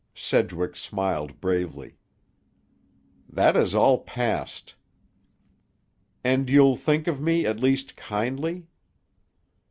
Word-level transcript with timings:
Sedgwick 0.15 0.75
smiled 0.75 1.39
bravely. 1.39 1.95
"That 3.29 3.55
is 3.55 3.75
all 3.75 3.99
past." 3.99 4.73
"And 6.23 6.49
you'll 6.49 6.75
think 6.75 7.05
of 7.05 7.21
me 7.21 7.45
at 7.45 7.59
least 7.59 7.95
kindly?" 7.95 8.65